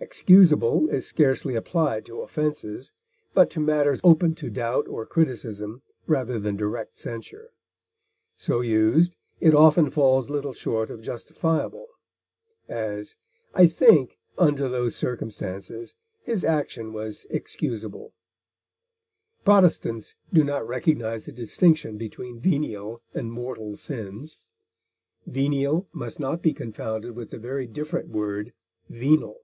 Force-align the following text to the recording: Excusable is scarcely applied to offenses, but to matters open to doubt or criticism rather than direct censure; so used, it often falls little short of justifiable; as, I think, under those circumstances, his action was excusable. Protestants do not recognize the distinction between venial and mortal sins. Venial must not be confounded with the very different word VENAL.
Excusable 0.00 0.90
is 0.90 1.06
scarcely 1.06 1.54
applied 1.54 2.04
to 2.04 2.20
offenses, 2.20 2.92
but 3.32 3.48
to 3.50 3.58
matters 3.58 4.02
open 4.04 4.34
to 4.34 4.50
doubt 4.50 4.86
or 4.86 5.06
criticism 5.06 5.80
rather 6.06 6.38
than 6.38 6.56
direct 6.58 6.98
censure; 6.98 7.52
so 8.36 8.60
used, 8.60 9.16
it 9.40 9.54
often 9.54 9.88
falls 9.88 10.28
little 10.28 10.52
short 10.52 10.90
of 10.90 11.00
justifiable; 11.00 11.86
as, 12.68 13.16
I 13.54 13.66
think, 13.66 14.18
under 14.36 14.68
those 14.68 14.94
circumstances, 14.94 15.96
his 16.20 16.44
action 16.44 16.92
was 16.92 17.26
excusable. 17.30 18.12
Protestants 19.42 20.16
do 20.34 20.44
not 20.44 20.68
recognize 20.68 21.24
the 21.24 21.32
distinction 21.32 21.96
between 21.96 22.40
venial 22.40 23.00
and 23.14 23.32
mortal 23.32 23.74
sins. 23.78 24.38
Venial 25.26 25.88
must 25.94 26.20
not 26.20 26.42
be 26.42 26.52
confounded 26.52 27.12
with 27.12 27.30
the 27.30 27.38
very 27.38 27.66
different 27.66 28.08
word 28.10 28.52
VENAL. 28.90 29.40